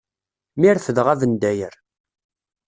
[0.59, 1.75] Mi refdeɣ abendayer.